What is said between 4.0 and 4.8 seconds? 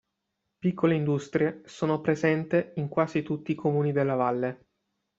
valle.